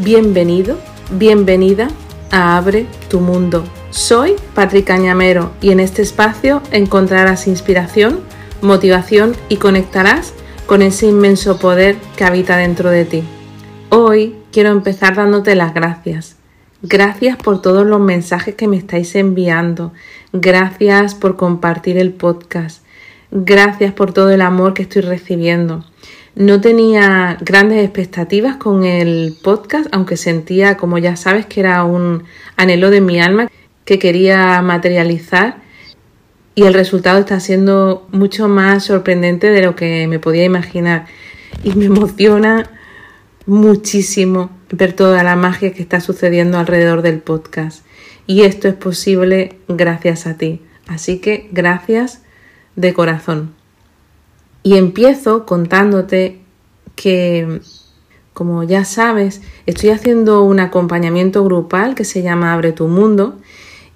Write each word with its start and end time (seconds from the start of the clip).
Bienvenido, 0.00 0.78
bienvenida 1.10 1.88
a 2.30 2.56
Abre 2.56 2.86
tu 3.10 3.18
Mundo. 3.18 3.64
Soy 3.90 4.36
Patrick 4.54 4.86
Cañamero 4.86 5.50
y 5.60 5.70
en 5.70 5.80
este 5.80 6.02
espacio 6.02 6.62
encontrarás 6.70 7.48
inspiración, 7.48 8.20
motivación 8.62 9.34
y 9.48 9.56
conectarás 9.56 10.34
con 10.66 10.82
ese 10.82 11.06
inmenso 11.06 11.58
poder 11.58 11.96
que 12.16 12.22
habita 12.22 12.56
dentro 12.56 12.90
de 12.90 13.06
ti. 13.06 13.24
Hoy 13.88 14.36
quiero 14.52 14.70
empezar 14.70 15.16
dándote 15.16 15.56
las 15.56 15.74
gracias. 15.74 16.36
Gracias 16.80 17.36
por 17.36 17.60
todos 17.60 17.84
los 17.84 17.98
mensajes 17.98 18.54
que 18.54 18.68
me 18.68 18.76
estáis 18.76 19.16
enviando. 19.16 19.92
Gracias 20.32 21.16
por 21.16 21.36
compartir 21.36 21.98
el 21.98 22.12
podcast. 22.12 22.84
Gracias 23.32 23.92
por 23.92 24.12
todo 24.12 24.30
el 24.30 24.42
amor 24.42 24.74
que 24.74 24.82
estoy 24.82 25.02
recibiendo. 25.02 25.84
No 26.38 26.60
tenía 26.60 27.36
grandes 27.40 27.82
expectativas 27.84 28.58
con 28.58 28.84
el 28.84 29.36
podcast, 29.42 29.88
aunque 29.90 30.16
sentía, 30.16 30.76
como 30.76 30.96
ya 30.98 31.16
sabes, 31.16 31.46
que 31.46 31.58
era 31.58 31.82
un 31.82 32.22
anhelo 32.54 32.90
de 32.90 33.00
mi 33.00 33.20
alma 33.20 33.50
que 33.84 33.98
quería 33.98 34.62
materializar 34.62 35.56
y 36.54 36.62
el 36.62 36.74
resultado 36.74 37.18
está 37.18 37.40
siendo 37.40 38.06
mucho 38.12 38.46
más 38.46 38.84
sorprendente 38.84 39.50
de 39.50 39.62
lo 39.62 39.74
que 39.74 40.06
me 40.06 40.20
podía 40.20 40.44
imaginar 40.44 41.06
y 41.64 41.72
me 41.72 41.84
emociona 41.86 42.70
muchísimo 43.46 44.50
ver 44.70 44.92
toda 44.92 45.24
la 45.24 45.34
magia 45.34 45.72
que 45.72 45.82
está 45.82 46.00
sucediendo 46.00 46.56
alrededor 46.56 47.02
del 47.02 47.18
podcast 47.18 47.84
y 48.28 48.42
esto 48.42 48.68
es 48.68 48.74
posible 48.74 49.58
gracias 49.66 50.28
a 50.28 50.38
ti. 50.38 50.62
Así 50.86 51.18
que 51.18 51.48
gracias 51.50 52.22
de 52.76 52.94
corazón. 52.94 53.57
Y 54.62 54.76
empiezo 54.76 55.46
contándote 55.46 56.40
que, 56.96 57.60
como 58.34 58.64
ya 58.64 58.84
sabes, 58.84 59.40
estoy 59.66 59.90
haciendo 59.90 60.42
un 60.42 60.60
acompañamiento 60.60 61.44
grupal 61.44 61.94
que 61.94 62.04
se 62.04 62.22
llama 62.22 62.52
Abre 62.52 62.72
tu 62.72 62.88
Mundo. 62.88 63.38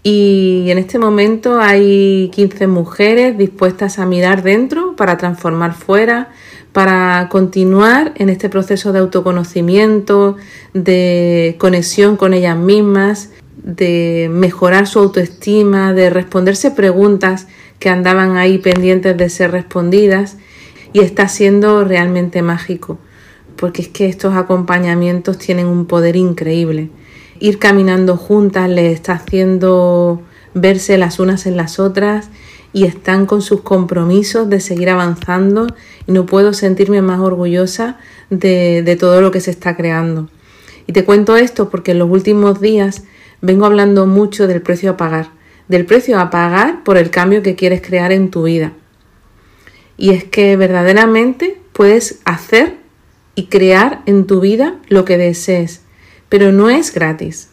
Y 0.04 0.66
en 0.68 0.78
este 0.78 0.98
momento 0.98 1.60
hay 1.60 2.30
15 2.32 2.66
mujeres 2.66 3.38
dispuestas 3.38 3.98
a 3.98 4.06
mirar 4.06 4.42
dentro 4.42 4.96
para 4.96 5.16
transformar 5.16 5.74
fuera, 5.74 6.30
para 6.72 7.28
continuar 7.30 8.12
en 8.16 8.28
este 8.28 8.48
proceso 8.48 8.92
de 8.92 9.00
autoconocimiento, 9.00 10.36
de 10.74 11.56
conexión 11.58 12.16
con 12.16 12.34
ellas 12.34 12.56
mismas, 12.56 13.30
de 13.62 14.28
mejorar 14.32 14.86
su 14.86 14.98
autoestima, 14.98 15.92
de 15.92 16.10
responderse 16.10 16.70
preguntas 16.72 17.46
que 17.78 17.88
andaban 17.88 18.36
ahí 18.36 18.58
pendientes 18.58 19.16
de 19.16 19.28
ser 19.28 19.52
respondidas 19.52 20.36
y 20.92 21.00
está 21.00 21.28
siendo 21.28 21.84
realmente 21.84 22.42
mágico, 22.42 22.98
porque 23.56 23.82
es 23.82 23.88
que 23.88 24.06
estos 24.06 24.34
acompañamientos 24.34 25.38
tienen 25.38 25.66
un 25.66 25.86
poder 25.86 26.16
increíble. 26.16 26.90
Ir 27.38 27.58
caminando 27.58 28.16
juntas 28.16 28.68
les 28.68 28.92
está 28.94 29.14
haciendo 29.14 30.22
verse 30.54 30.98
las 30.98 31.18
unas 31.18 31.46
en 31.46 31.56
las 31.56 31.78
otras 31.78 32.28
y 32.72 32.84
están 32.84 33.26
con 33.26 33.42
sus 33.42 33.62
compromisos 33.62 34.48
de 34.48 34.60
seguir 34.60 34.90
avanzando 34.90 35.66
y 36.06 36.12
no 36.12 36.26
puedo 36.26 36.52
sentirme 36.52 37.02
más 37.02 37.20
orgullosa 37.20 37.98
de, 38.30 38.82
de 38.82 38.96
todo 38.96 39.20
lo 39.20 39.30
que 39.30 39.40
se 39.40 39.50
está 39.50 39.76
creando. 39.76 40.28
Y 40.86 40.92
te 40.92 41.04
cuento 41.04 41.36
esto 41.36 41.68
porque 41.68 41.92
en 41.92 41.98
los 41.98 42.10
últimos 42.10 42.60
días 42.60 43.04
vengo 43.40 43.66
hablando 43.66 44.06
mucho 44.06 44.46
del 44.46 44.62
precio 44.62 44.92
a 44.92 44.96
pagar, 44.96 45.30
del 45.68 45.84
precio 45.84 46.18
a 46.18 46.30
pagar 46.30 46.84
por 46.84 46.96
el 46.96 47.10
cambio 47.10 47.42
que 47.42 47.56
quieres 47.56 47.82
crear 47.82 48.12
en 48.12 48.30
tu 48.30 48.44
vida. 48.44 48.72
Y 49.96 50.10
es 50.10 50.24
que 50.24 50.56
verdaderamente 50.56 51.60
puedes 51.72 52.20
hacer 52.24 52.76
y 53.34 53.46
crear 53.46 54.02
en 54.06 54.26
tu 54.26 54.40
vida 54.40 54.76
lo 54.88 55.04
que 55.04 55.16
desees, 55.16 55.82
pero 56.28 56.52
no 56.52 56.70
es 56.70 56.92
gratis. 56.92 57.50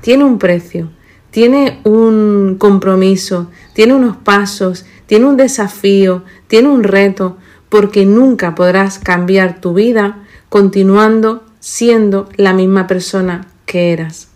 Tiene 0.00 0.24
un 0.24 0.38
precio, 0.38 0.90
tiene 1.30 1.80
un 1.84 2.56
compromiso, 2.58 3.50
tiene 3.74 3.94
unos 3.94 4.16
pasos, 4.16 4.86
tiene 5.06 5.26
un 5.26 5.36
desafío, 5.36 6.24
tiene 6.48 6.68
un 6.68 6.82
reto, 6.82 7.36
porque 7.68 8.04
nunca 8.04 8.54
podrás 8.54 8.98
cambiar 8.98 9.60
tu 9.60 9.74
vida 9.74 10.24
continuando 10.48 11.44
siendo 11.60 12.28
la 12.36 12.52
misma 12.52 12.86
persona 12.86 13.46
que 13.66 13.92
eras. 13.92 14.28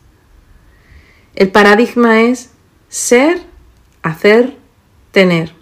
El 1.34 1.50
paradigma 1.50 2.22
es 2.22 2.50
ser, 2.88 3.40
hacer, 4.02 4.56
tener. 5.10 5.52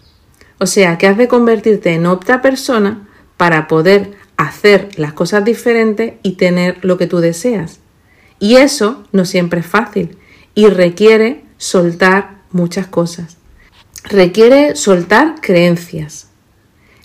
O 0.63 0.67
sea, 0.67 0.97
que 0.97 1.09
has 1.09 1.17
de 1.17 1.27
convertirte 1.27 1.93
en 1.93 2.07
otra 2.07 2.41
persona 2.41 3.09
para 3.37 3.67
poder 3.67 4.13
hacer 4.37 4.91
las 4.97 5.13
cosas 5.13 5.45
diferentes 5.45 6.15
y 6.23 6.35
tener 6.37 6.79
lo 6.85 6.97
que 6.99 7.09
tú 7.09 7.19
deseas. 7.19 7.81
Y 8.39 8.55
eso 8.55 9.03
no 9.11 9.25
siempre 9.25 9.59
es 9.59 9.67
fácil 9.67 10.17
y 10.55 10.69
requiere 10.69 11.43
soltar 11.57 12.43
muchas 12.53 12.87
cosas. 12.87 13.39
Requiere 14.05 14.77
soltar 14.77 15.41
creencias, 15.41 16.29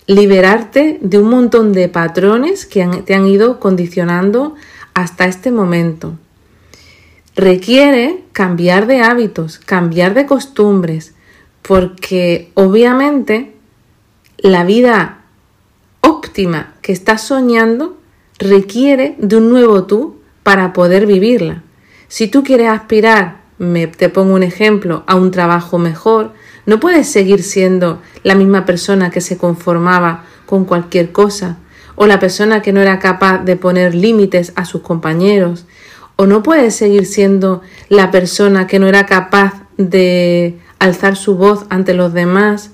liberarte 0.06 1.00
de 1.00 1.18
un 1.18 1.28
montón 1.28 1.72
de 1.72 1.88
patrones 1.88 2.64
que 2.64 2.86
te 3.04 3.16
han 3.16 3.26
ido 3.26 3.58
condicionando 3.58 4.54
hasta 4.94 5.26
este 5.26 5.50
momento. 5.50 6.16
Requiere 7.34 8.22
cambiar 8.30 8.86
de 8.86 9.00
hábitos, 9.00 9.58
cambiar 9.58 10.14
de 10.14 10.26
costumbres, 10.26 11.14
porque 11.68 12.50
obviamente 12.54 13.52
la 14.38 14.64
vida 14.64 15.18
óptima 16.00 16.72
que 16.80 16.92
estás 16.92 17.26
soñando 17.26 17.98
requiere 18.38 19.16
de 19.18 19.36
un 19.36 19.50
nuevo 19.50 19.84
tú 19.84 20.16
para 20.42 20.72
poder 20.72 21.04
vivirla. 21.04 21.62
Si 22.08 22.26
tú 22.26 22.42
quieres 22.42 22.70
aspirar, 22.70 23.42
me, 23.58 23.86
te 23.86 24.08
pongo 24.08 24.32
un 24.32 24.44
ejemplo, 24.44 25.04
a 25.06 25.14
un 25.16 25.30
trabajo 25.30 25.76
mejor, 25.76 26.32
no 26.64 26.80
puedes 26.80 27.06
seguir 27.06 27.42
siendo 27.42 28.00
la 28.22 28.34
misma 28.34 28.64
persona 28.64 29.10
que 29.10 29.20
se 29.20 29.36
conformaba 29.36 30.24
con 30.46 30.64
cualquier 30.64 31.12
cosa, 31.12 31.58
o 31.96 32.06
la 32.06 32.18
persona 32.18 32.62
que 32.62 32.72
no 32.72 32.80
era 32.80 32.98
capaz 32.98 33.44
de 33.44 33.56
poner 33.56 33.94
límites 33.94 34.54
a 34.56 34.64
sus 34.64 34.80
compañeros, 34.80 35.66
o 36.16 36.24
no 36.24 36.42
puedes 36.42 36.74
seguir 36.74 37.04
siendo 37.04 37.60
la 37.90 38.10
persona 38.10 38.66
que 38.66 38.78
no 38.78 38.86
era 38.86 39.04
capaz 39.04 39.68
de 39.76 40.58
alzar 40.78 41.16
su 41.16 41.36
voz 41.36 41.66
ante 41.70 41.94
los 41.94 42.12
demás, 42.12 42.72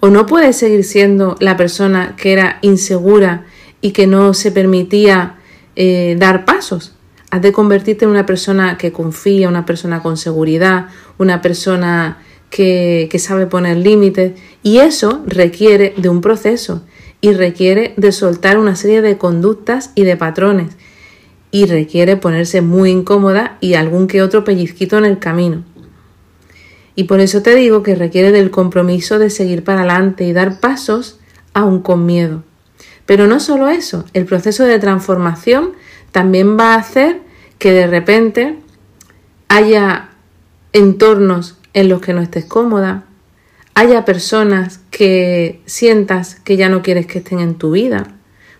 o 0.00 0.08
no 0.08 0.26
puedes 0.26 0.56
seguir 0.56 0.84
siendo 0.84 1.36
la 1.40 1.56
persona 1.56 2.16
que 2.16 2.32
era 2.32 2.58
insegura 2.62 3.44
y 3.80 3.92
que 3.92 4.06
no 4.06 4.34
se 4.34 4.50
permitía 4.50 5.36
eh, 5.76 6.16
dar 6.18 6.44
pasos. 6.44 6.94
Has 7.30 7.42
de 7.42 7.52
convertirte 7.52 8.04
en 8.04 8.10
una 8.10 8.26
persona 8.26 8.76
que 8.76 8.92
confía, 8.92 9.48
una 9.48 9.66
persona 9.66 10.02
con 10.02 10.16
seguridad, 10.16 10.86
una 11.18 11.42
persona 11.42 12.18
que, 12.48 13.08
que 13.10 13.18
sabe 13.18 13.46
poner 13.46 13.76
límites 13.76 14.32
y 14.62 14.78
eso 14.78 15.22
requiere 15.26 15.94
de 15.96 16.08
un 16.08 16.20
proceso 16.20 16.82
y 17.20 17.32
requiere 17.32 17.94
de 17.96 18.12
soltar 18.12 18.58
una 18.58 18.74
serie 18.74 19.02
de 19.02 19.18
conductas 19.18 19.92
y 19.94 20.04
de 20.04 20.16
patrones 20.16 20.76
y 21.52 21.66
requiere 21.66 22.16
ponerse 22.16 22.62
muy 22.62 22.90
incómoda 22.90 23.58
y 23.60 23.74
algún 23.74 24.06
que 24.06 24.22
otro 24.22 24.44
pellizquito 24.44 24.98
en 24.98 25.04
el 25.04 25.18
camino. 25.18 25.64
Y 26.94 27.04
por 27.04 27.20
eso 27.20 27.42
te 27.42 27.54
digo 27.54 27.82
que 27.82 27.94
requiere 27.94 28.32
del 28.32 28.50
compromiso 28.50 29.18
de 29.18 29.30
seguir 29.30 29.64
para 29.64 29.80
adelante 29.80 30.24
y 30.24 30.32
dar 30.32 30.60
pasos 30.60 31.20
aún 31.54 31.80
con 31.80 32.06
miedo. 32.06 32.42
Pero 33.06 33.26
no 33.26 33.40
solo 33.40 33.68
eso, 33.68 34.04
el 34.12 34.24
proceso 34.24 34.64
de 34.64 34.78
transformación 34.78 35.72
también 36.12 36.58
va 36.58 36.74
a 36.74 36.78
hacer 36.78 37.20
que 37.58 37.72
de 37.72 37.86
repente 37.86 38.58
haya 39.48 40.10
entornos 40.72 41.58
en 41.72 41.88
los 41.88 42.00
que 42.00 42.12
no 42.12 42.20
estés 42.20 42.44
cómoda, 42.44 43.04
haya 43.74 44.04
personas 44.04 44.80
que 44.90 45.60
sientas 45.66 46.36
que 46.36 46.56
ya 46.56 46.68
no 46.68 46.82
quieres 46.82 47.06
que 47.06 47.18
estén 47.18 47.40
en 47.40 47.54
tu 47.54 47.72
vida, 47.72 48.06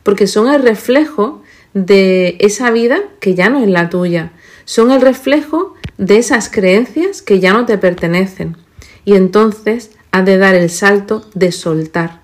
porque 0.02 0.26
son 0.26 0.52
el 0.52 0.62
reflejo 0.62 1.42
de 1.74 2.36
esa 2.40 2.70
vida 2.70 2.98
que 3.20 3.34
ya 3.34 3.48
no 3.48 3.62
es 3.62 3.68
la 3.68 3.90
tuya, 3.90 4.32
son 4.64 4.90
el 4.90 5.00
reflejo 5.00 5.74
de 5.98 6.18
esas 6.18 6.48
creencias 6.48 7.22
que 7.22 7.40
ya 7.40 7.52
no 7.52 7.66
te 7.66 7.78
pertenecen. 7.78 8.56
Y 9.04 9.14
entonces 9.14 9.90
has 10.12 10.24
de 10.24 10.38
dar 10.38 10.54
el 10.54 10.70
salto 10.70 11.28
de 11.34 11.52
soltar. 11.52 12.20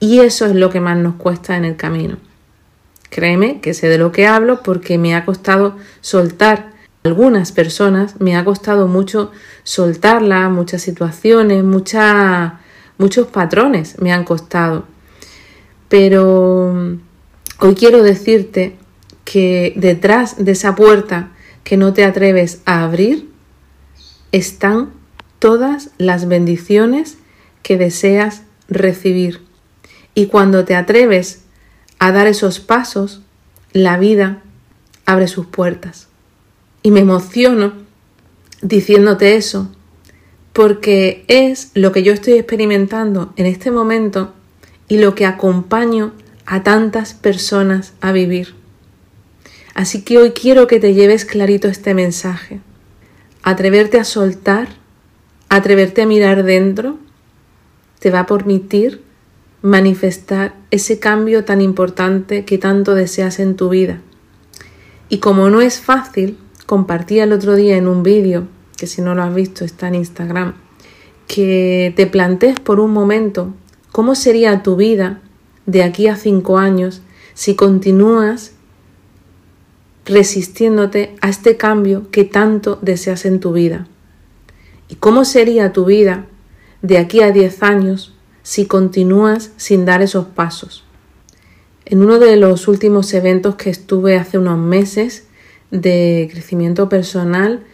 Y 0.00 0.20
eso 0.20 0.46
es 0.46 0.54
lo 0.54 0.70
que 0.70 0.80
más 0.80 0.96
nos 0.96 1.14
cuesta 1.16 1.56
en 1.56 1.64
el 1.64 1.76
camino. 1.76 2.18
Créeme 3.10 3.60
que 3.60 3.74
sé 3.74 3.88
de 3.88 3.98
lo 3.98 4.12
que 4.12 4.26
hablo 4.26 4.62
porque 4.62 4.98
me 4.98 5.14
ha 5.14 5.24
costado 5.24 5.76
soltar 6.00 6.72
algunas 7.04 7.52
personas, 7.52 8.20
me 8.20 8.36
ha 8.36 8.44
costado 8.44 8.86
mucho 8.86 9.32
soltarlas, 9.62 10.50
muchas 10.50 10.82
situaciones, 10.82 11.64
muchos 11.64 13.26
patrones 13.28 13.96
me 14.00 14.12
han 14.12 14.24
costado. 14.24 14.84
Pero 15.88 16.72
mm, 16.74 17.00
hoy 17.60 17.74
quiero 17.74 18.02
decirte 18.02 18.76
que 19.24 19.72
detrás 19.76 20.44
de 20.44 20.52
esa 20.52 20.74
puerta 20.74 21.30
que 21.68 21.76
no 21.76 21.92
te 21.92 22.06
atreves 22.06 22.62
a 22.64 22.82
abrir, 22.82 23.28
están 24.32 24.88
todas 25.38 25.90
las 25.98 26.26
bendiciones 26.26 27.18
que 27.62 27.76
deseas 27.76 28.40
recibir. 28.70 29.42
Y 30.14 30.28
cuando 30.28 30.64
te 30.64 30.74
atreves 30.74 31.42
a 31.98 32.10
dar 32.10 32.26
esos 32.26 32.58
pasos, 32.58 33.20
la 33.74 33.98
vida 33.98 34.40
abre 35.04 35.28
sus 35.28 35.44
puertas. 35.44 36.08
Y 36.82 36.90
me 36.90 37.00
emociono 37.00 37.74
diciéndote 38.62 39.36
eso, 39.36 39.70
porque 40.54 41.26
es 41.28 41.70
lo 41.74 41.92
que 41.92 42.02
yo 42.02 42.14
estoy 42.14 42.32
experimentando 42.38 43.34
en 43.36 43.44
este 43.44 43.70
momento 43.70 44.32
y 44.88 44.96
lo 44.96 45.14
que 45.14 45.26
acompaño 45.26 46.14
a 46.46 46.62
tantas 46.62 47.12
personas 47.12 47.92
a 48.00 48.12
vivir. 48.12 48.57
Así 49.78 50.02
que 50.02 50.18
hoy 50.18 50.32
quiero 50.32 50.66
que 50.66 50.80
te 50.80 50.92
lleves 50.92 51.24
clarito 51.24 51.68
este 51.68 51.94
mensaje. 51.94 52.58
Atreverte 53.44 54.00
a 54.00 54.02
soltar, 54.02 54.66
atreverte 55.48 56.02
a 56.02 56.06
mirar 56.06 56.42
dentro, 56.42 56.98
te 58.00 58.10
va 58.10 58.18
a 58.18 58.26
permitir 58.26 59.04
manifestar 59.62 60.56
ese 60.72 60.98
cambio 60.98 61.44
tan 61.44 61.60
importante 61.60 62.44
que 62.44 62.58
tanto 62.58 62.96
deseas 62.96 63.38
en 63.38 63.54
tu 63.54 63.68
vida. 63.68 64.00
Y 65.08 65.18
como 65.18 65.48
no 65.48 65.60
es 65.60 65.80
fácil, 65.80 66.38
compartí 66.66 67.20
el 67.20 67.32
otro 67.32 67.54
día 67.54 67.76
en 67.76 67.86
un 67.86 68.02
vídeo, 68.02 68.48
que 68.76 68.88
si 68.88 69.00
no 69.00 69.14
lo 69.14 69.22
has 69.22 69.32
visto 69.32 69.64
está 69.64 69.86
en 69.86 69.94
Instagram, 69.94 70.54
que 71.28 71.92
te 71.94 72.08
plantees 72.08 72.58
por 72.58 72.80
un 72.80 72.90
momento 72.90 73.54
cómo 73.92 74.16
sería 74.16 74.60
tu 74.64 74.74
vida 74.74 75.20
de 75.66 75.84
aquí 75.84 76.08
a 76.08 76.16
cinco 76.16 76.58
años 76.58 77.00
si 77.34 77.54
continúas 77.54 78.57
resistiéndote 80.08 81.14
a 81.20 81.28
este 81.28 81.56
cambio 81.56 82.10
que 82.10 82.24
tanto 82.24 82.78
deseas 82.82 83.24
en 83.24 83.38
tu 83.38 83.52
vida. 83.52 83.86
¿Y 84.88 84.96
cómo 84.96 85.24
sería 85.24 85.72
tu 85.72 85.84
vida 85.84 86.26
de 86.82 86.98
aquí 86.98 87.20
a 87.20 87.30
diez 87.30 87.62
años 87.62 88.14
si 88.48 88.64
continúas 88.64 89.52
sin 89.58 89.84
dar 89.84 90.00
esos 90.00 90.24
pasos. 90.24 90.84
En 91.84 92.02
uno 92.02 92.18
de 92.18 92.36
los 92.36 92.66
últimos 92.66 93.12
eventos 93.12 93.56
que 93.56 93.68
estuve 93.68 94.16
hace 94.16 94.38
unos 94.38 94.58
meses 94.58 95.26
de 95.70 96.30
crecimiento 96.32 96.88
personal, 96.88 97.64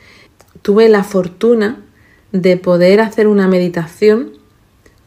tuve 0.62 0.88
la 0.88 1.04
fortuna 1.04 1.80
de 2.32 2.56
poder 2.56 3.00
hacer 3.00 3.28
una 3.28 3.46
meditación 3.46 4.32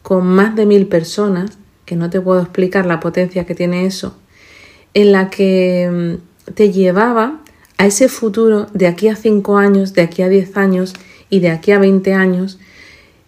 con 0.02 0.26
más 0.26 0.56
de 0.56 0.64
mil 0.64 0.86
personas, 0.86 1.58
que 1.84 1.96
no 1.96 2.08
te 2.08 2.20
puedo 2.20 2.40
explicar 2.40 2.86
la 2.86 3.00
potencia 3.00 3.44
que 3.44 3.54
tiene 3.54 3.84
eso, 3.84 4.16
en 4.94 5.12
la 5.12 5.28
que 5.28 6.16
mm, 6.18 6.27
te 6.54 6.72
llevaba 6.72 7.40
a 7.76 7.86
ese 7.86 8.08
futuro 8.08 8.66
de 8.74 8.86
aquí 8.86 9.08
a 9.08 9.16
cinco 9.16 9.56
años, 9.56 9.94
de 9.94 10.02
aquí 10.02 10.22
a 10.22 10.28
diez 10.28 10.56
años 10.56 10.94
y 11.30 11.40
de 11.40 11.50
aquí 11.50 11.72
a 11.72 11.78
veinte 11.78 12.14
años, 12.14 12.58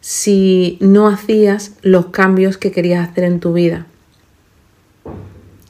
si 0.01 0.79
no 0.81 1.09
hacías 1.09 1.73
los 1.83 2.07
cambios 2.07 2.59
que 2.59 2.73
querías 2.73 3.09
hacer 3.09 3.25
en 3.25 3.41
tu 3.41 3.53
vida. 3.53 3.87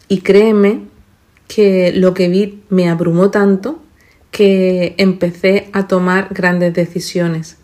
Y 0.08 0.20
créeme 0.20 0.80
que 1.46 1.92
lo 1.92 2.14
que 2.14 2.28
vi 2.28 2.62
me 2.68 2.88
abrumó 2.88 3.30
tanto 3.30 3.80
que 4.30 4.94
empecé 4.98 5.68
a 5.72 5.88
tomar 5.88 6.28
grandes 6.30 6.72
decisiones. 6.74 7.58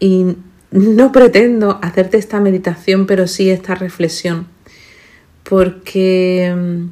Y 0.00 0.36
no 0.70 1.12
pretendo 1.12 1.78
hacerte 1.82 2.16
esta 2.16 2.40
meditación, 2.40 3.06
pero 3.06 3.28
sí 3.28 3.50
esta 3.50 3.74
reflexión, 3.74 4.48
porque 5.42 6.52
mm, 6.56 6.86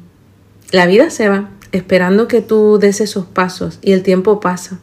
la 0.71 0.85
vida 0.85 1.09
se 1.09 1.27
va 1.27 1.49
esperando 1.73 2.29
que 2.29 2.41
tú 2.41 2.77
des 2.77 3.01
esos 3.01 3.25
pasos 3.25 3.79
y 3.81 3.91
el 3.91 4.03
tiempo 4.03 4.39
pasa. 4.39 4.79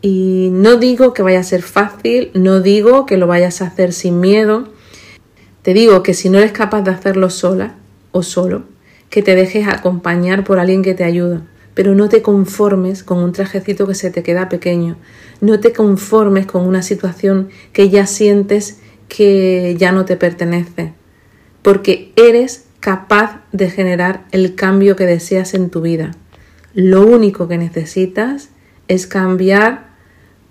Y 0.00 0.48
no 0.50 0.76
digo 0.76 1.12
que 1.12 1.22
vaya 1.22 1.40
a 1.40 1.44
ser 1.44 1.62
fácil, 1.62 2.30
no 2.34 2.60
digo 2.60 3.06
que 3.06 3.18
lo 3.18 3.26
vayas 3.26 3.62
a 3.62 3.66
hacer 3.66 3.92
sin 3.92 4.18
miedo. 4.18 4.72
Te 5.62 5.74
digo 5.74 6.02
que 6.02 6.14
si 6.14 6.30
no 6.30 6.38
eres 6.38 6.52
capaz 6.52 6.82
de 6.82 6.90
hacerlo 6.90 7.30
sola 7.30 7.76
o 8.12 8.22
solo, 8.22 8.64
que 9.10 9.22
te 9.22 9.34
dejes 9.34 9.68
acompañar 9.68 10.42
por 10.42 10.58
alguien 10.58 10.82
que 10.82 10.94
te 10.94 11.04
ayuda. 11.04 11.46
Pero 11.74 11.94
no 11.94 12.08
te 12.08 12.22
conformes 12.22 13.02
con 13.02 13.18
un 13.18 13.32
trajecito 13.32 13.86
que 13.86 13.94
se 13.94 14.10
te 14.10 14.22
queda 14.22 14.48
pequeño. 14.48 14.96
No 15.40 15.60
te 15.60 15.72
conformes 15.72 16.46
con 16.46 16.66
una 16.66 16.82
situación 16.82 17.50
que 17.72 17.88
ya 17.90 18.06
sientes 18.06 18.80
que 19.08 19.76
ya 19.78 19.92
no 19.92 20.04
te 20.04 20.16
pertenece. 20.16 20.94
Porque 21.62 22.12
eres 22.16 22.67
capaz 22.80 23.40
de 23.52 23.70
generar 23.70 24.24
el 24.30 24.54
cambio 24.54 24.96
que 24.96 25.06
deseas 25.06 25.54
en 25.54 25.70
tu 25.70 25.80
vida. 25.80 26.12
Lo 26.74 27.06
único 27.06 27.48
que 27.48 27.58
necesitas 27.58 28.50
es 28.86 29.06
cambiar 29.06 29.88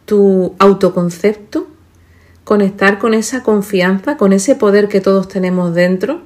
tu 0.05 0.55
autoconcepto, 0.59 1.67
conectar 2.43 2.99
con 2.99 3.13
esa 3.13 3.43
confianza, 3.43 4.17
con 4.17 4.33
ese 4.33 4.55
poder 4.55 4.87
que 4.87 5.01
todos 5.01 5.27
tenemos 5.27 5.73
dentro 5.73 6.21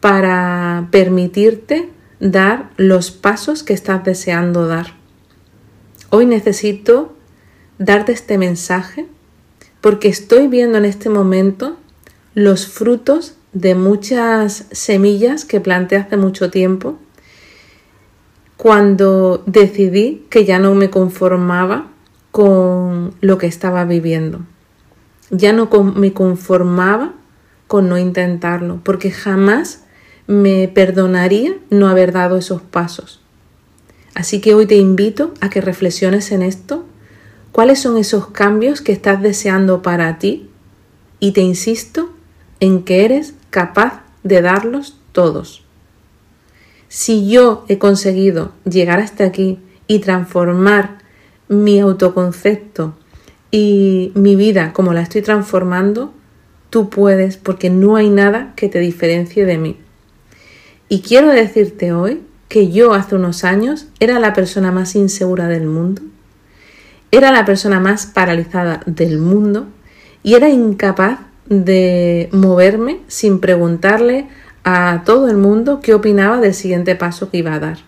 para 0.00 0.88
permitirte 0.90 1.90
dar 2.20 2.70
los 2.76 3.10
pasos 3.10 3.62
que 3.62 3.74
estás 3.74 4.04
deseando 4.04 4.66
dar. 4.66 4.94
Hoy 6.10 6.26
necesito 6.26 7.14
darte 7.78 8.12
este 8.12 8.38
mensaje 8.38 9.06
porque 9.80 10.08
estoy 10.08 10.48
viendo 10.48 10.78
en 10.78 10.84
este 10.84 11.10
momento 11.10 11.76
los 12.34 12.66
frutos 12.66 13.34
de 13.56 13.74
muchas 13.74 14.66
semillas 14.70 15.46
que 15.46 15.62
planté 15.62 15.96
hace 15.96 16.18
mucho 16.18 16.50
tiempo 16.50 16.98
cuando 18.58 19.42
decidí 19.46 20.26
que 20.28 20.44
ya 20.44 20.58
no 20.58 20.74
me 20.74 20.90
conformaba 20.90 21.86
con 22.32 23.14
lo 23.22 23.38
que 23.38 23.46
estaba 23.46 23.86
viviendo. 23.86 24.40
Ya 25.30 25.54
no 25.54 25.70
me 25.94 26.12
conformaba 26.12 27.14
con 27.66 27.88
no 27.88 27.96
intentarlo, 27.96 28.80
porque 28.84 29.10
jamás 29.10 29.84
me 30.26 30.68
perdonaría 30.68 31.56
no 31.70 31.88
haber 31.88 32.12
dado 32.12 32.36
esos 32.36 32.60
pasos. 32.60 33.22
Así 34.14 34.42
que 34.42 34.52
hoy 34.52 34.66
te 34.66 34.76
invito 34.76 35.32
a 35.40 35.48
que 35.48 35.62
reflexiones 35.62 36.30
en 36.30 36.42
esto, 36.42 36.84
cuáles 37.52 37.78
son 37.80 37.96
esos 37.96 38.26
cambios 38.26 38.82
que 38.82 38.92
estás 38.92 39.22
deseando 39.22 39.80
para 39.80 40.18
ti 40.18 40.50
y 41.20 41.32
te 41.32 41.40
insisto 41.40 42.10
en 42.60 42.82
que 42.82 43.06
eres 43.06 43.34
capaz 43.56 44.02
de 44.22 44.42
darlos 44.42 44.98
todos. 45.12 45.64
Si 46.88 47.26
yo 47.26 47.64
he 47.68 47.78
conseguido 47.78 48.52
llegar 48.70 49.00
hasta 49.00 49.24
aquí 49.24 49.58
y 49.86 50.00
transformar 50.00 50.98
mi 51.48 51.80
autoconcepto 51.80 52.98
y 53.50 54.12
mi 54.14 54.36
vida 54.36 54.74
como 54.74 54.92
la 54.92 55.00
estoy 55.00 55.22
transformando, 55.22 56.12
tú 56.68 56.90
puedes 56.90 57.38
porque 57.38 57.70
no 57.70 57.96
hay 57.96 58.10
nada 58.10 58.52
que 58.56 58.68
te 58.68 58.78
diferencie 58.78 59.46
de 59.46 59.56
mí. 59.56 59.78
Y 60.90 61.00
quiero 61.00 61.30
decirte 61.30 61.94
hoy 61.94 62.20
que 62.48 62.70
yo 62.70 62.92
hace 62.92 63.14
unos 63.14 63.42
años 63.42 63.86
era 64.00 64.20
la 64.20 64.34
persona 64.34 64.70
más 64.70 64.94
insegura 64.96 65.48
del 65.48 65.64
mundo, 65.64 66.02
era 67.10 67.32
la 67.32 67.46
persona 67.46 67.80
más 67.80 68.04
paralizada 68.04 68.82
del 68.84 69.16
mundo 69.16 69.66
y 70.22 70.34
era 70.34 70.50
incapaz 70.50 71.20
de 71.48 72.28
moverme 72.32 73.00
sin 73.08 73.40
preguntarle 73.40 74.28
a 74.64 75.02
todo 75.04 75.28
el 75.28 75.36
mundo 75.36 75.80
qué 75.80 75.94
opinaba 75.94 76.40
del 76.40 76.54
siguiente 76.54 76.96
paso 76.96 77.30
que 77.30 77.38
iba 77.38 77.54
a 77.54 77.60
dar. 77.60 77.78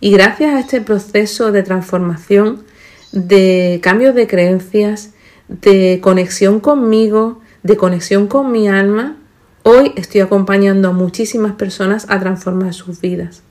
Y 0.00 0.12
gracias 0.12 0.54
a 0.54 0.60
este 0.60 0.80
proceso 0.80 1.52
de 1.52 1.62
transformación 1.62 2.64
de 3.12 3.80
cambios 3.82 4.14
de 4.14 4.26
creencias, 4.26 5.14
de 5.48 6.00
conexión 6.02 6.60
conmigo, 6.60 7.40
de 7.62 7.76
conexión 7.76 8.26
con 8.26 8.52
mi 8.52 8.68
alma, 8.68 9.16
hoy 9.62 9.92
estoy 9.96 10.20
acompañando 10.20 10.88
a 10.88 10.92
muchísimas 10.92 11.52
personas 11.52 12.06
a 12.08 12.20
transformar 12.20 12.74
sus 12.74 13.00
vidas. 13.00 13.42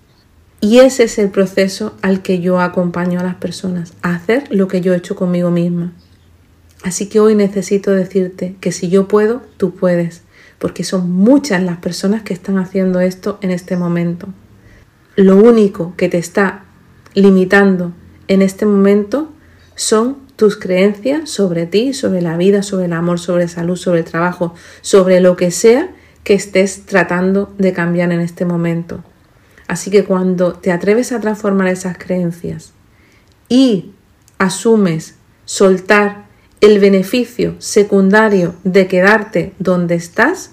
Y 0.62 0.80
ese 0.80 1.04
es 1.04 1.20
el 1.20 1.30
proceso 1.30 1.94
al 2.02 2.22
que 2.22 2.40
yo 2.40 2.60
acompaño 2.60 3.20
a 3.20 3.24
las 3.24 3.36
personas, 3.36 3.94
a 4.02 4.16
hacer 4.16 4.46
lo 4.50 4.68
que 4.68 4.82
yo 4.82 4.94
he 4.94 4.98
hecho 4.98 5.16
conmigo 5.16 5.52
misma. 5.52 5.94
Así 6.86 7.08
que 7.08 7.20
hoy 7.20 7.34
necesito 7.34 7.90
decirte 7.90 8.58
que 8.62 8.72
si 8.72 8.90
yo 8.90 9.08
puedo, 9.08 9.42
tú 9.58 9.74
puedes, 9.74 10.22
porque 10.60 10.84
son 10.84 11.12
muchas 11.12 11.64
las 11.64 11.78
personas 11.78 12.22
que 12.22 12.32
están 12.32 12.60
haciendo 12.60 13.00
esto 13.00 13.40
en 13.42 13.50
este 13.50 13.76
momento. 13.76 14.28
Lo 15.16 15.36
único 15.36 15.96
que 15.98 16.10
te 16.10 16.20
está 16.20 16.66
limitando 17.16 17.92
en 18.28 18.44
este 18.44 18.68
momento 18.68 19.32
son 19.74 20.18
tus 20.36 20.58
creencias 20.58 21.28
sobre 21.28 21.66
ti, 21.66 21.92
sobre 21.96 22.22
la 22.22 22.38
vida, 22.38 22.62
sobre 22.62 22.86
el 22.86 22.94
amor, 22.94 23.20
sobre 23.20 23.48
salud, 23.48 23.78
sobre 23.78 24.02
el 24.02 24.06
trabajo, 24.06 24.54
sobre 24.82 25.22
lo 25.22 25.36
que 25.36 25.50
sea 25.50 25.90
que 26.24 26.36
estés 26.36 26.86
tratando 26.86 27.52
de 27.58 27.74
cambiar 27.74 28.12
en 28.12 28.20
este 28.20 28.46
momento. 28.46 29.04
Así 29.68 29.90
que 29.90 30.04
cuando 30.04 30.54
te 30.54 30.72
atreves 30.72 31.12
a 31.14 31.20
transformar 31.20 31.68
esas 31.68 31.98
creencias 31.98 32.74
y 33.50 33.90
asumes 34.38 35.16
soltar 35.46 36.25
el 36.66 36.80
beneficio 36.80 37.56
secundario 37.60 38.56
de 38.64 38.88
quedarte 38.88 39.54
donde 39.60 39.96
estás, 39.96 40.52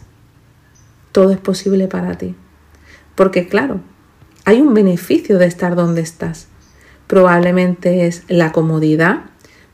todo 1.12 1.30
es 1.30 1.38
posible 1.38 1.88
para 1.88 2.18
ti. 2.18 2.34
Porque 3.14 3.48
claro, 3.48 3.80
hay 4.44 4.60
un 4.60 4.74
beneficio 4.74 5.38
de 5.38 5.46
estar 5.46 5.74
donde 5.74 6.02
estás 6.02 6.48
probablemente 7.12 8.06
es 8.06 8.22
la 8.28 8.52
comodidad, 8.52 9.24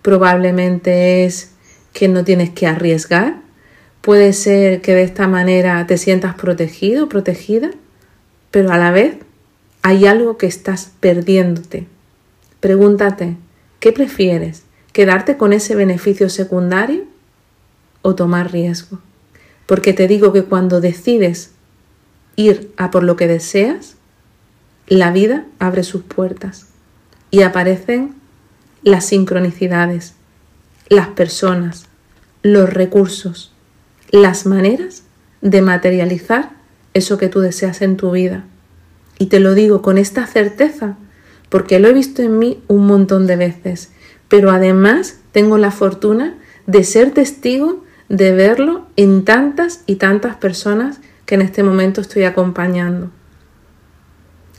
probablemente 0.02 1.24
es 1.24 1.52
que 1.92 2.08
no 2.08 2.24
tienes 2.24 2.50
que 2.50 2.66
arriesgar, 2.66 3.36
puede 4.00 4.32
ser 4.32 4.80
que 4.80 4.92
de 4.92 5.04
esta 5.04 5.28
manera 5.28 5.86
te 5.86 5.98
sientas 5.98 6.34
protegido, 6.34 7.08
protegida, 7.08 7.70
pero 8.50 8.72
a 8.72 8.76
la 8.76 8.90
vez 8.90 9.18
hay 9.82 10.06
algo 10.06 10.36
que 10.36 10.46
estás 10.46 10.90
perdiéndote 10.98 11.86
Pregúntate, 12.58 13.36
¿qué 13.78 13.92
prefieres? 13.92 14.64
¿Quedarte 14.98 15.36
con 15.36 15.52
ese 15.52 15.76
beneficio 15.76 16.28
secundario 16.28 17.04
o 18.02 18.16
tomar 18.16 18.50
riesgo? 18.50 18.98
Porque 19.64 19.92
te 19.92 20.08
digo 20.08 20.32
que 20.32 20.42
cuando 20.42 20.80
decides 20.80 21.52
ir 22.34 22.72
a 22.76 22.90
por 22.90 23.04
lo 23.04 23.14
que 23.14 23.28
deseas, 23.28 23.94
la 24.88 25.12
vida 25.12 25.44
abre 25.60 25.84
sus 25.84 26.02
puertas 26.02 26.66
y 27.30 27.42
aparecen 27.42 28.16
las 28.82 29.06
sincronicidades, 29.06 30.14
las 30.88 31.06
personas, 31.06 31.84
los 32.42 32.68
recursos, 32.68 33.52
las 34.10 34.46
maneras 34.46 35.04
de 35.42 35.62
materializar 35.62 36.50
eso 36.92 37.18
que 37.18 37.28
tú 37.28 37.38
deseas 37.38 37.82
en 37.82 37.96
tu 37.96 38.10
vida. 38.10 38.46
Y 39.20 39.26
te 39.26 39.38
lo 39.38 39.54
digo 39.54 39.80
con 39.80 39.96
esta 39.96 40.26
certeza, 40.26 40.96
porque 41.50 41.78
lo 41.78 41.86
he 41.86 41.92
visto 41.92 42.20
en 42.20 42.40
mí 42.40 42.64
un 42.66 42.88
montón 42.88 43.28
de 43.28 43.36
veces, 43.36 43.92
pero 44.28 44.50
además 44.50 45.20
tengo 45.32 45.58
la 45.58 45.70
fortuna 45.70 46.38
de 46.66 46.84
ser 46.84 47.12
testigo 47.12 47.84
de 48.08 48.32
verlo 48.32 48.86
en 48.96 49.24
tantas 49.24 49.82
y 49.86 49.96
tantas 49.96 50.36
personas 50.36 51.00
que 51.26 51.34
en 51.34 51.42
este 51.42 51.62
momento 51.62 52.00
estoy 52.00 52.24
acompañando. 52.24 53.10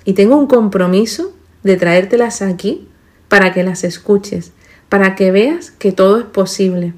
Y 0.06 0.14
tengo 0.14 0.38
un 0.38 0.48
compromiso 0.48 1.36
de 1.64 1.76
traértelas 1.76 2.42
aquí 2.42 2.88
para 3.28 3.54
que 3.54 3.64
las 3.64 3.84
escuches, 3.84 4.54
para 4.88 5.16
que 5.16 5.32
veas 5.32 5.72
que 5.72 5.92
todo 5.92 6.20
es 6.20 6.26
posible, 6.26 6.94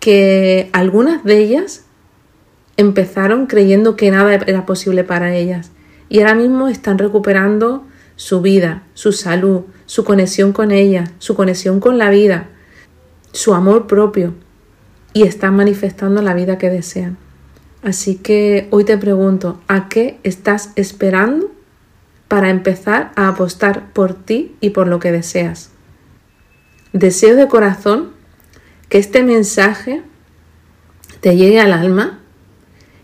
que 0.00 0.70
algunas 0.72 1.24
de 1.24 1.38
ellas 1.38 1.84
empezaron 2.76 3.46
creyendo 3.46 3.96
que 3.96 4.10
nada 4.10 4.34
era 4.34 4.66
posible 4.66 5.04
para 5.04 5.34
ellas 5.34 5.70
y 6.08 6.20
ahora 6.20 6.34
mismo 6.34 6.68
están 6.68 6.98
recuperando 6.98 7.84
su 8.16 8.40
vida, 8.40 8.82
su 8.94 9.12
salud, 9.12 9.62
su 9.84 10.04
conexión 10.04 10.52
con 10.52 10.72
ella, 10.72 11.12
su 11.18 11.36
conexión 11.36 11.80
con 11.80 11.98
la 11.98 12.10
vida, 12.10 12.48
su 13.32 13.54
amor 13.54 13.86
propio 13.86 14.34
y 15.12 15.22
están 15.22 15.54
manifestando 15.56 16.22
la 16.22 16.34
vida 16.34 16.58
que 16.58 16.70
desean. 16.70 17.18
Así 17.82 18.16
que 18.16 18.66
hoy 18.70 18.84
te 18.84 18.98
pregunto, 18.98 19.60
¿a 19.68 19.88
qué 19.88 20.18
estás 20.24 20.70
esperando 20.76 21.52
para 22.26 22.50
empezar 22.50 23.12
a 23.14 23.28
apostar 23.28 23.92
por 23.92 24.14
ti 24.14 24.56
y 24.60 24.70
por 24.70 24.88
lo 24.88 24.98
que 24.98 25.12
deseas? 25.12 25.70
Deseo 26.92 27.36
de 27.36 27.46
corazón 27.46 28.10
que 28.88 28.98
este 28.98 29.22
mensaje 29.22 30.02
te 31.20 31.36
llegue 31.36 31.60
al 31.60 31.72
alma, 31.72 32.18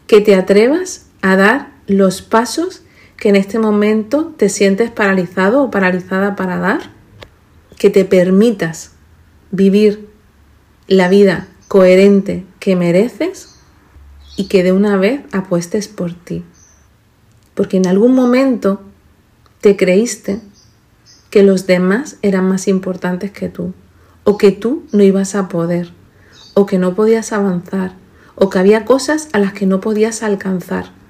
que 0.06 0.20
te 0.20 0.34
atrevas 0.34 1.06
a 1.20 1.36
dar 1.36 1.72
los 1.86 2.22
pasos 2.22 2.82
que 3.22 3.28
en 3.28 3.36
este 3.36 3.60
momento 3.60 4.34
te 4.36 4.48
sientes 4.48 4.90
paralizado 4.90 5.62
o 5.62 5.70
paralizada 5.70 6.34
para 6.34 6.58
dar, 6.58 6.90
que 7.78 7.88
te 7.88 8.04
permitas 8.04 8.94
vivir 9.52 10.08
la 10.88 11.08
vida 11.08 11.46
coherente 11.68 12.44
que 12.58 12.74
mereces 12.74 13.60
y 14.36 14.48
que 14.48 14.64
de 14.64 14.72
una 14.72 14.96
vez 14.96 15.20
apuestes 15.30 15.86
por 15.86 16.14
ti. 16.14 16.42
Porque 17.54 17.76
en 17.76 17.86
algún 17.86 18.12
momento 18.12 18.82
te 19.60 19.76
creíste 19.76 20.40
que 21.30 21.44
los 21.44 21.68
demás 21.68 22.16
eran 22.22 22.48
más 22.48 22.66
importantes 22.66 23.30
que 23.30 23.48
tú, 23.48 23.72
o 24.24 24.36
que 24.36 24.50
tú 24.50 24.82
no 24.90 25.04
ibas 25.04 25.36
a 25.36 25.46
poder, 25.46 25.92
o 26.54 26.66
que 26.66 26.78
no 26.78 26.96
podías 26.96 27.32
avanzar, 27.32 27.92
o 28.34 28.50
que 28.50 28.58
había 28.58 28.84
cosas 28.84 29.28
a 29.32 29.38
las 29.38 29.52
que 29.52 29.66
no 29.66 29.80
podías 29.80 30.24
alcanzar. 30.24 31.01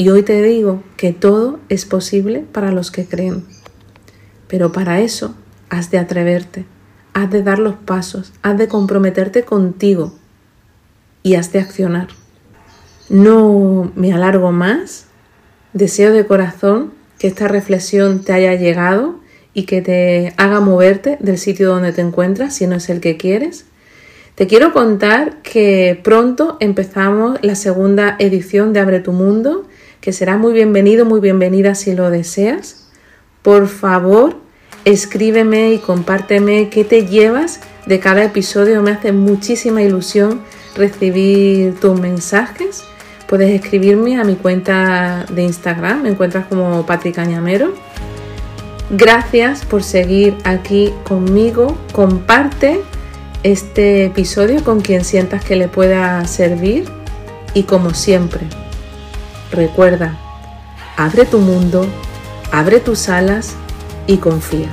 Y 0.00 0.10
hoy 0.10 0.22
te 0.22 0.40
digo 0.44 0.84
que 0.96 1.12
todo 1.12 1.58
es 1.68 1.84
posible 1.84 2.44
para 2.52 2.70
los 2.70 2.92
que 2.92 3.04
creen. 3.04 3.44
Pero 4.46 4.70
para 4.70 5.00
eso 5.00 5.34
has 5.70 5.90
de 5.90 5.98
atreverte, 5.98 6.66
has 7.14 7.32
de 7.32 7.42
dar 7.42 7.58
los 7.58 7.74
pasos, 7.74 8.32
has 8.42 8.56
de 8.56 8.68
comprometerte 8.68 9.42
contigo 9.42 10.14
y 11.24 11.34
has 11.34 11.50
de 11.52 11.58
accionar. 11.58 12.06
No 13.08 13.90
me 13.96 14.12
alargo 14.12 14.52
más. 14.52 15.06
Deseo 15.72 16.12
de 16.12 16.26
corazón 16.26 16.92
que 17.18 17.26
esta 17.26 17.48
reflexión 17.48 18.22
te 18.22 18.32
haya 18.32 18.54
llegado 18.54 19.18
y 19.52 19.64
que 19.64 19.82
te 19.82 20.32
haga 20.36 20.60
moverte 20.60 21.16
del 21.18 21.38
sitio 21.38 21.70
donde 21.70 21.92
te 21.92 22.02
encuentras 22.02 22.54
si 22.54 22.68
no 22.68 22.76
es 22.76 22.88
el 22.88 23.00
que 23.00 23.16
quieres. 23.16 23.64
Te 24.36 24.46
quiero 24.46 24.72
contar 24.72 25.42
que 25.42 26.00
pronto 26.04 26.56
empezamos 26.60 27.40
la 27.42 27.56
segunda 27.56 28.14
edición 28.20 28.72
de 28.72 28.78
Abre 28.78 29.00
tu 29.00 29.10
Mundo, 29.10 29.67
que 30.00 30.12
será 30.12 30.36
muy 30.36 30.52
bienvenido, 30.52 31.04
muy 31.04 31.20
bienvenida 31.20 31.74
si 31.74 31.94
lo 31.94 32.10
deseas. 32.10 32.88
Por 33.42 33.68
favor, 33.68 34.36
escríbeme 34.84 35.72
y 35.72 35.78
compárteme 35.78 36.68
qué 36.70 36.84
te 36.84 37.06
llevas 37.06 37.60
de 37.86 38.00
cada 38.00 38.24
episodio. 38.24 38.82
Me 38.82 38.92
hace 38.92 39.12
muchísima 39.12 39.82
ilusión 39.82 40.42
recibir 40.76 41.78
tus 41.80 41.98
mensajes 41.98 42.84
Puedes 43.28 43.50
escribirme 43.50 44.18
a 44.18 44.24
mi 44.24 44.36
cuenta 44.36 45.26
de 45.28 45.42
Instagram, 45.42 46.00
me 46.04 46.08
encuentras 46.08 46.46
como 46.46 46.86
Patrick 46.86 47.16
Cañamero. 47.16 47.74
Gracias 48.88 49.66
por 49.66 49.82
seguir 49.82 50.34
aquí 50.44 50.94
conmigo. 51.04 51.76
Comparte 51.92 52.80
este 53.42 54.06
episodio 54.06 54.64
con 54.64 54.80
quien 54.80 55.04
sientas 55.04 55.44
que 55.44 55.56
le 55.56 55.68
pueda 55.68 56.26
servir. 56.26 56.86
Y 57.52 57.64
como 57.64 57.92
siempre, 57.92 58.46
recuerda, 59.50 60.16
abre 60.96 61.24
tu 61.24 61.38
mundo, 61.38 61.86
abre 62.52 62.80
tus 62.80 63.08
alas 63.08 63.54
y 64.06 64.18
confía. 64.18 64.68